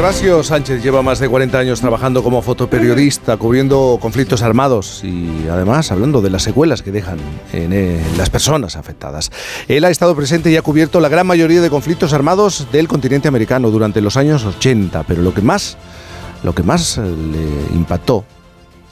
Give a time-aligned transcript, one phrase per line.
[0.00, 5.92] Gervasio Sánchez lleva más de 40 años trabajando como fotoperiodista, cubriendo conflictos armados y además
[5.92, 7.18] hablando de las secuelas que dejan
[7.52, 9.30] en, las personas afectadas.
[9.68, 13.28] Él ha estado presente y ha cubierto la gran mayoría de conflictos armados del continente
[13.28, 15.76] americano durante los años 80, pero lo que más,
[16.44, 18.24] lo que más le impactó,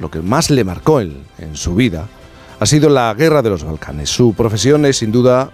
[0.00, 2.08] lo que más le marcó en su vida,
[2.58, 4.10] ha sido la guerra de los Balcanes.
[4.10, 5.50] Su profesión es sin duda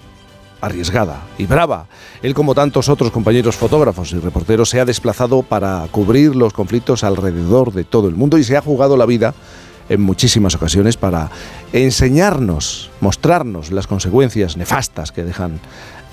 [0.67, 1.87] arriesgada y brava.
[2.23, 7.05] Él, como tantos otros compañeros fotógrafos y reporteros, se ha desplazado para cubrir los conflictos
[7.05, 9.35] alrededor de todo el mundo y se ha jugado la vida
[9.89, 11.31] en muchísimas ocasiones para
[11.73, 15.61] enseñarnos, mostrarnos las consecuencias nefastas que dejan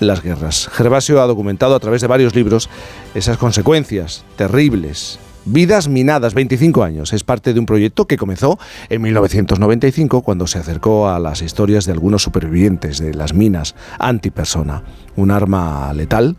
[0.00, 0.68] las guerras.
[0.72, 2.68] Gervasio ha documentado a través de varios libros
[3.14, 7.12] esas consecuencias terribles Vidas Minadas, 25 años.
[7.12, 8.58] Es parte de un proyecto que comenzó
[8.88, 14.82] en 1995 cuando se acercó a las historias de algunos supervivientes de las minas antipersona,
[15.16, 16.36] un arma letal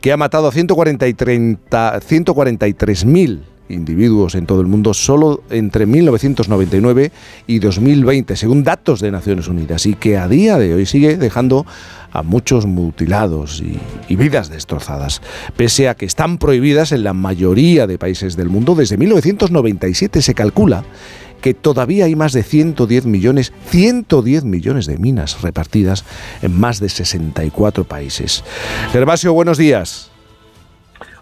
[0.00, 7.12] que ha matado a 143.000 individuos en todo el mundo solo entre 1999
[7.46, 11.66] y 2020, según datos de Naciones Unidas, y que a día de hoy sigue dejando
[12.12, 15.22] a muchos mutilados y, y, vidas destrozadas,
[15.56, 18.74] pese a que están prohibidas en la mayoría de países del mundo.
[18.74, 20.84] Desde 1997 se calcula
[21.40, 26.04] que todavía hay más de 110 millones, 110 millones de minas repartidas
[26.42, 28.44] en más de 64 países.
[28.92, 30.10] Gervasio, buenos días.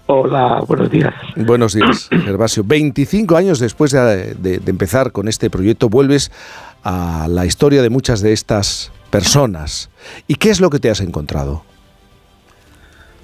[0.07, 1.15] Hola, buenos días.
[1.37, 2.65] Buenos días, Gervasio.
[2.65, 6.33] 25 años después de, empezar con este proyecto, vuelves
[6.83, 9.91] a la historia de muchas de estas personas.
[10.27, 11.63] ¿Y qué es lo que te has encontrado?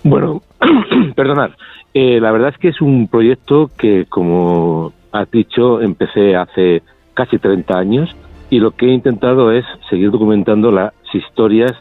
[0.03, 0.43] Bueno,
[1.17, 1.51] perdonad.
[1.95, 6.83] Eh, la verdad es que es un proyecto que, como has dicho, empecé hace
[7.15, 8.17] casi 30 años
[8.51, 11.73] y lo que he intentado es seguir documentando las historias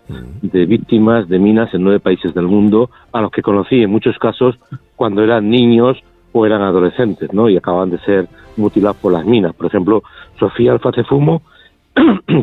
[0.42, 4.18] de víctimas de minas en nueve países del mundo a los que conocí en muchos
[4.20, 4.58] casos
[4.96, 5.98] cuando eran niños
[6.32, 7.50] o eran adolescentes, ¿no?
[7.50, 8.28] Y acaban de ser
[8.58, 9.54] mutilados por las minas.
[9.54, 10.04] Por ejemplo,
[10.40, 11.42] Sofía Alfacefumo,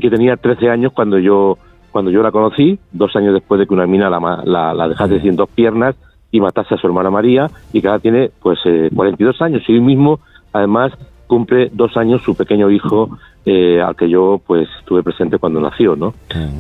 [0.00, 1.58] que tenía 13 años cuando yo
[1.90, 5.20] cuando yo la conocí, dos años después de que una mina la, la, la dejase
[5.20, 5.96] sin dos piernas
[6.30, 8.60] y matase a su hermana María, y que ahora tiene pues
[8.94, 10.20] 42 eh, años y hoy mismo,
[10.52, 10.92] además,
[11.26, 15.96] cumple dos años su pequeño hijo eh, al que yo pues estuve presente cuando nació,
[15.96, 16.12] ¿no?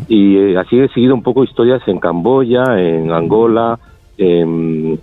[0.08, 3.78] Y eh, así he seguido un poco historias en Camboya, en Angola,
[4.16, 4.98] en,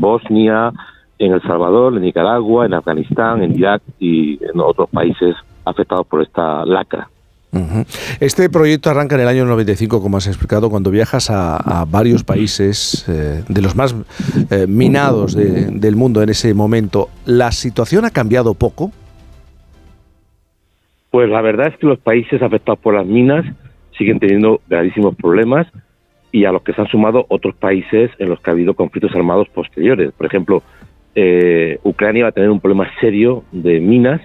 [0.00, 0.72] Bosnia,
[1.18, 6.22] en El Salvador, en Nicaragua, en Afganistán, en Irak y en otros países afectados por
[6.22, 7.08] esta lacra.
[8.20, 13.06] Este proyecto arranca en el año 95, como has explicado, cuando viajas a, varios países
[13.08, 13.94] eh, de los más
[14.66, 17.08] minados del mundo en ese momento.
[17.26, 18.90] ¿La situación ha cambiado poco?
[21.10, 23.44] Pues la verdad es que los países afectados por las minas
[23.98, 25.66] siguen teniendo gravísimos problemas
[26.32, 29.14] y a los que se han sumado otros países en los que ha habido conflictos
[29.14, 30.12] armados posteriores.
[30.12, 30.62] Por ejemplo,
[31.14, 34.22] eh, Ucrania va a tener un problema serio de minas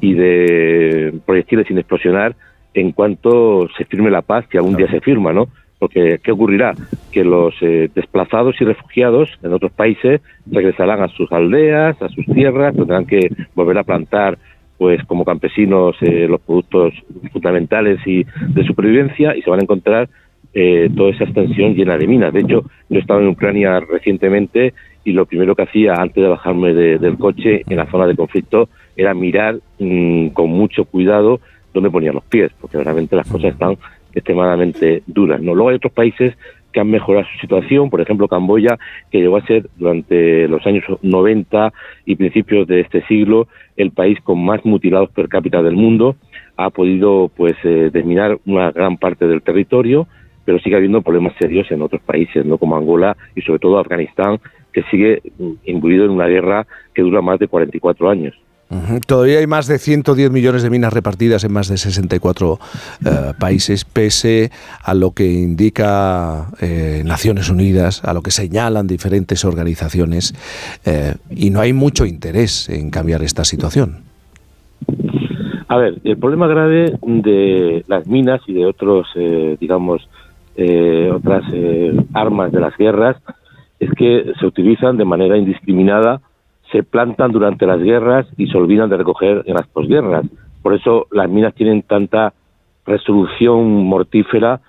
[0.00, 2.34] y de proyectiles sin explosionar
[2.80, 5.48] en cuanto se firme la paz, que algún día se firma, ¿no?
[5.78, 6.74] Porque, ¿qué ocurrirá?
[7.12, 10.20] Que los eh, desplazados y refugiados en otros países
[10.50, 14.38] regresarán a sus aldeas, a sus tierras, tendrán que volver a plantar
[14.78, 16.92] pues como campesinos eh, los productos
[17.32, 20.08] fundamentales y de supervivencia y se van a encontrar
[20.52, 22.32] eh, toda esa extensión llena de minas.
[22.32, 26.74] De hecho, yo estaba en Ucrania recientemente y lo primero que hacía antes de bajarme
[26.74, 31.40] del coche en la zona de conflicto era mirar mm, con mucho cuidado
[31.76, 33.76] dónde ponía los pies, porque realmente las cosas están
[34.14, 35.40] extremadamente duras.
[35.40, 35.54] ¿no?
[35.54, 36.34] Luego hay otros países
[36.72, 38.78] que han mejorado su situación, por ejemplo Camboya,
[39.10, 41.72] que llegó a ser durante los años 90
[42.04, 46.16] y principios de este siglo el país con más mutilados per cápita del mundo,
[46.56, 50.06] ha podido pues eh, desminar una gran parte del territorio,
[50.44, 54.38] pero sigue habiendo problemas serios en otros países, no como Angola y sobre todo Afganistán,
[54.72, 55.22] que sigue
[55.64, 58.34] imbuido en una guerra que dura más de 44 años.
[59.06, 62.58] Todavía hay más de 110 millones de minas repartidas en más de 64
[63.04, 64.50] eh, países, pese
[64.82, 70.34] a lo que indica eh, Naciones Unidas, a lo que señalan diferentes organizaciones,
[70.84, 73.98] eh, y no hay mucho interés en cambiar esta situación.
[75.68, 79.06] A ver, el problema grave de las minas y de otros,
[79.60, 80.08] digamos,
[81.12, 81.44] otras
[82.14, 83.16] armas de las guerras
[83.80, 86.20] es que se utilizan de manera indiscriminada
[86.72, 90.26] se plantan durante las guerras y se olvidan de recoger en las posguerras.
[90.62, 92.34] Por eso las minas tienen tanta
[92.84, 94.60] resolución mortífera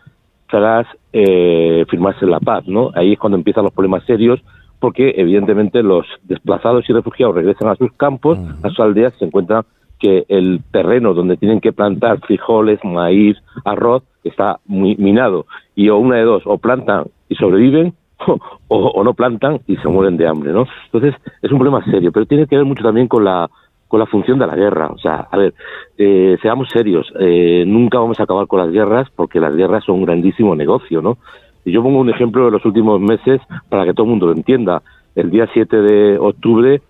[0.50, 2.92] tras eh, firmarse la paz, ¿no?
[2.96, 4.42] Ahí es cuando empiezan los problemas serios,
[4.80, 9.64] porque evidentemente los desplazados y refugiados regresan a sus campos, a sus aldeas, se encuentran
[10.00, 15.48] que el terreno donde tienen que plantar frijoles, maíz, arroz, está muy minado.
[15.76, 17.94] Y o una de dos, o plantan y sobreviven,
[18.68, 20.66] o, no plantan y se mueren de hambre, ¿no?
[20.86, 23.50] Entonces, es un problema serio, pero tiene que ver mucho también con la
[23.88, 24.88] con la función de la guerra.
[24.88, 25.54] O sea, a ver,
[25.98, 29.96] eh, seamos serios, eh, nunca vamos a acabar con las guerras porque las guerras son
[30.00, 31.18] un grandísimo negocio, ¿no?
[31.64, 34.34] Y yo pongo un ejemplo de los últimos meses para que todo el mundo lo
[34.34, 34.82] entienda.
[35.16, 36.82] El día 7 de octubre,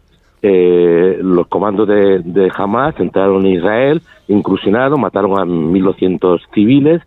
[0.41, 7.01] eh, los comandos de, de Hamas entraron en Israel, incursionaron, mataron a 1.200 civiles.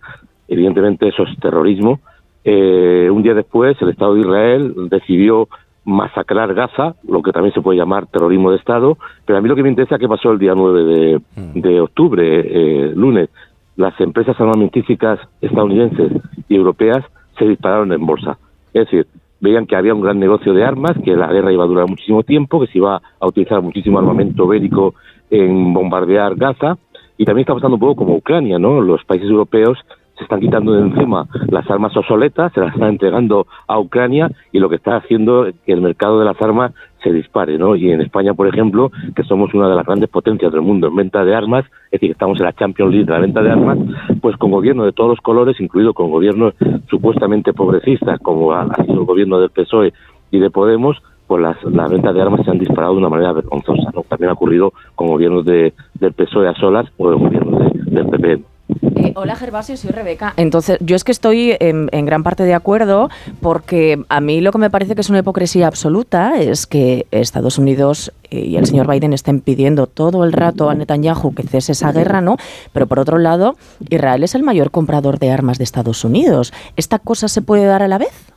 [0.47, 2.01] Evidentemente eso es terrorismo
[2.45, 5.49] eh, un día después, el Estado de Israel decidió
[5.85, 9.57] masacrar Gaza, lo que también se puede llamar terrorismo de Estado, pero a mí lo
[9.57, 11.61] que me interesa es qué pasó el día 9 mm.
[11.61, 13.31] de, octubre, eh, lunes.
[13.77, 16.13] Las empresas armamentísticas estadounidenses
[16.49, 17.05] y europeas
[17.39, 18.39] se dispararon en bolsa.
[18.75, 19.07] Es decir,
[19.41, 22.23] veían que había un gran negocio de armas, que la guerra iba a durar muchísimo
[22.23, 24.95] tiempo, que se iba a utilizar muchísimo armamento bélico
[25.31, 26.77] en bombardear Gaza,
[27.17, 28.81] y también está pasando un poco como Ucrania, ¿no?
[28.81, 29.79] Los países europeos
[30.21, 34.59] se están quitando de encima las armas obsoletas, se las están entregando a Ucrania y
[34.59, 36.73] lo que está haciendo es que el mercado de las armas
[37.03, 37.75] se dispare, ¿no?
[37.75, 40.97] Y en España, por ejemplo, que somos una de las grandes potencias del mundo en
[40.97, 43.79] venta de armas, es decir, estamos en la Champions League de la venta de armas,
[44.21, 46.55] pues con gobiernos de todos los colores, incluido con gobiernos
[46.91, 49.95] supuestamente progresistas, como ha sido el gobierno del PSOE
[50.31, 53.91] y de Podemos, pues las, ventas de armas se han disparado de una manera vergonzosa,
[53.95, 54.03] ¿no?
[54.03, 58.50] También ha ocurrido con gobiernos de, del PSOE a solas o de gobiernos del PP.
[58.97, 60.35] Eh, hola Gervasio, soy Rebeca.
[60.37, 63.09] Entonces, yo es que estoy en, gran parte de acuerdo
[63.41, 67.59] porque a mí lo que me parece que es una hipocresía absoluta es que Estados
[67.59, 71.73] Unidos eh, y el señor Biden estén pidiendo todo el rato a Netanyahu que cese
[71.73, 72.37] esa guerra, ¿no?
[72.73, 73.57] Pero por otro lado,
[73.89, 76.53] Israel es el mayor comprador de armas de Estados Unidos.
[76.77, 78.33] ¿Esta cosa se puede dar a la vez?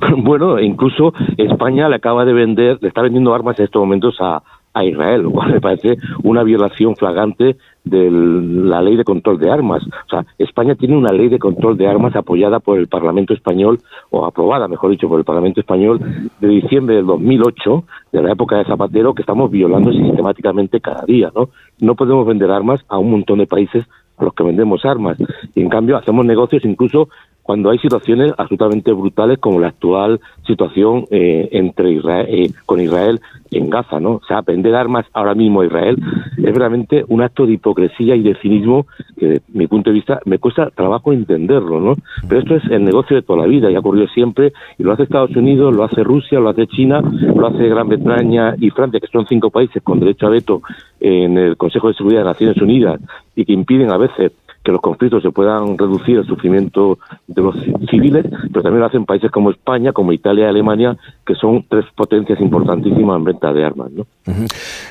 [0.16, 4.42] Bueno, incluso España le acaba de vender, le está vendiendo armas en estos momentos a,
[4.72, 9.50] a Israel, lo cual me parece una violación flagrante de la ley de control de
[9.50, 9.82] armas.
[9.84, 13.80] O sea, España tiene una ley de control de armas apoyada por el Parlamento español,
[14.10, 16.00] o aprobada, mejor dicho, por el Parlamento español
[16.40, 21.32] de diciembre del 2008, de la época de Zapatero, que estamos violando sistemáticamente cada día,
[21.34, 21.48] ¿no?
[21.80, 23.84] No podemos vender armas a un montón de países
[24.18, 25.16] a los que vendemos armas.
[25.54, 27.08] Y en cambio hacemos negocios incluso
[27.50, 33.20] cuando hay situaciones absolutamente brutales como la actual situación eh, entre Israel, eh, con Israel
[33.50, 34.12] en Gaza, ¿no?
[34.12, 35.96] O sea, vender armas ahora mismo a Israel
[36.36, 38.86] es realmente un acto de hipocresía y de cinismo
[39.18, 41.96] que, de mi punto de vista, me cuesta trabajo entenderlo, ¿no?
[42.28, 44.92] Pero esto es el negocio de toda la vida y ha ocurrido siempre y lo
[44.92, 49.00] hace Estados Unidos, lo hace Rusia, lo hace China, lo hace Gran Bretaña y Francia,
[49.00, 50.62] que son cinco países con derecho a veto
[51.00, 53.00] en el Consejo de Seguridad de Naciones Unidas
[53.34, 54.30] y que impiden a veces
[54.70, 57.56] que los conflictos se puedan reducir el sufrimiento de los
[57.90, 60.96] civiles, pero también lo hacen países como España, como Italia y Alemania,
[61.26, 63.90] que son tres potencias importantísimas en venta de armas.
[63.90, 64.06] ¿no?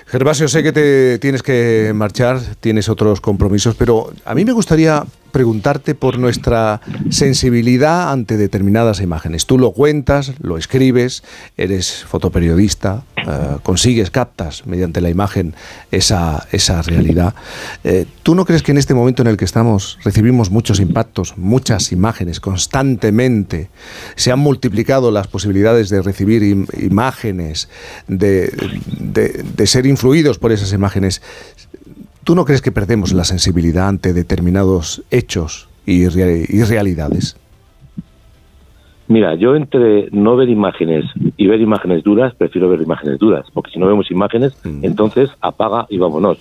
[0.07, 5.03] Gervasio, sé que te tienes que marchar, tienes otros compromisos, pero a mí me gustaría
[5.31, 9.45] preguntarte por nuestra sensibilidad ante determinadas imágenes.
[9.45, 11.23] Tú lo cuentas, lo escribes,
[11.57, 15.53] eres fotoperiodista, eh, consigues, captas mediante la imagen
[15.91, 17.33] esa, esa realidad.
[17.83, 21.37] Eh, ¿Tú no crees que en este momento en el que estamos recibimos muchos impactos,
[21.37, 23.69] muchas imágenes constantemente?
[24.15, 27.69] Se han multiplicado las posibilidades de recibir imágenes,
[28.07, 28.51] de,
[28.99, 31.21] de ser influidos por esas imágenes.
[32.29, 37.35] ¿Tú no crees que perdemos la sensibilidad ante determinados hechos y, realidades?
[39.07, 41.05] Mira, yo entre no ver imágenes
[41.38, 45.88] y ver imágenes duras, prefiero ver imágenes duras, porque si no vemos imágenes, entonces apaga
[45.89, 46.38] y vámonos.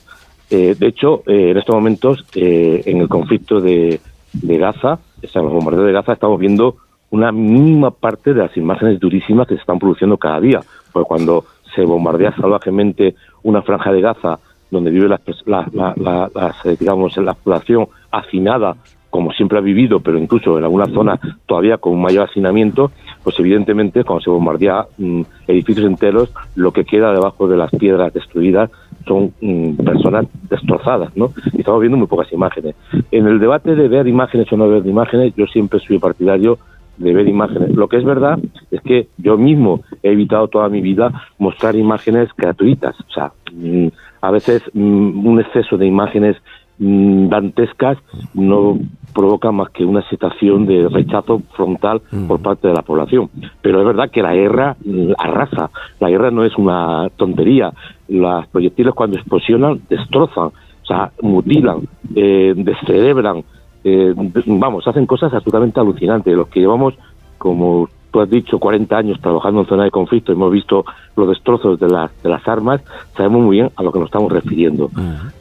[0.50, 3.98] Eh, de hecho, eh, en estos momentos, eh, en el conflicto de,
[4.42, 6.76] Gaza, en los bombardeos de Gaza, estamos viendo
[7.08, 10.60] una mínima parte de las imágenes durísimas que se están produciendo cada día.
[10.92, 14.38] Porque cuando se bombardea salvajemente una franja de Gaza
[14.70, 16.30] donde vive la, la,
[16.64, 18.76] eh, digamos, la población hacinada,
[19.10, 22.90] como siempre ha vivido, pero incluso en algunas zonas todavía con un mayor hacinamiento,
[23.22, 28.12] pues evidentemente cuando se bombardea mm, edificios enteros, lo que queda debajo de las piedras
[28.12, 28.70] destruidas
[29.06, 31.32] son mm, personas destrozadas, ¿no?
[31.54, 32.74] Y estamos viendo muy pocas imágenes.
[33.10, 36.58] En el debate de ver imágenes o no ver imágenes, yo siempre soy partidario
[36.98, 37.74] de ver imágenes.
[37.74, 38.38] Lo que es verdad
[38.70, 42.94] es que yo mismo he evitado toda mi vida mostrar imágenes gratuitas.
[43.00, 43.88] O sea, mm,
[44.20, 46.36] a veces mm, un exceso de imágenes
[46.78, 47.98] mm, dantescas
[48.34, 48.78] no
[49.14, 53.30] provoca más que una situación de rechazo frontal por parte de la población.
[53.62, 54.76] Pero es verdad que la guerra
[55.18, 57.72] arrasa, la guerra no es una tontería.
[58.08, 63.42] Los proyectiles cuando explosionan destrozan, o sea, mutilan, eh, descerebran,
[63.82, 64.14] eh,
[64.46, 66.36] vamos, hacen cosas absolutamente alucinantes.
[66.36, 66.94] Los que llevamos,
[67.38, 70.84] como tú has dicho, 40 años trabajando en zona de conflicto, hemos visto
[71.16, 72.82] los destrozos de, las de las armas,
[73.16, 74.90] sabemos muy bien a lo que nos estamos refiriendo.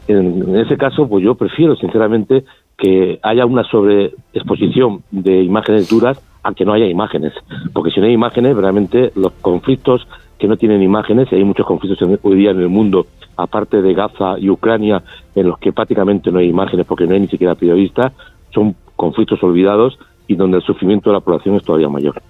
[0.08, 2.44] en, ese caso, pues yo prefiero, sinceramente,
[2.78, 7.34] que haya una sobreexposición de imágenes duras a que no haya imágenes,
[7.74, 10.08] porque si no hay imágenes, realmente los conflictos
[10.38, 13.94] que no tienen imágenes, y hay muchos conflictos hoy día en el mundo, aparte de
[13.94, 15.02] Gaza y Ucrania,
[15.36, 18.14] en los que prácticamente no hay imágenes porque no hay ni siquiera periodistas,
[18.54, 19.98] son conflictos olvidados
[20.28, 22.22] y donde el sufrimiento de la población es todavía mayor.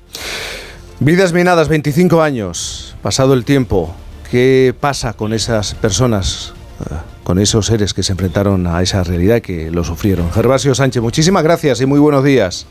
[1.00, 3.94] Vidas minadas, 25 años, pasado el tiempo.
[4.32, 9.39] ¿Qué pasa con esas personas, eh, con esos seres que se enfrentaron a esa realidad
[9.42, 10.32] que lo sufrieron?
[10.32, 12.68] Gervasio Sánchez, muchísimas gracias y muy buenos días.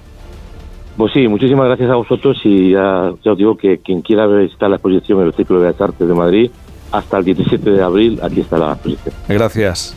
[0.97, 4.77] Pues sí, muchísimas gracias a vosotros y ya, os digo que quien quiera visitar la
[4.77, 6.51] exposición en el Círculo de las Artes de Madrid,
[6.91, 9.15] hasta el 17 de abril aquí está la exposición.
[9.29, 9.95] Gracias.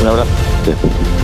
[0.00, 1.21] Un abrazo.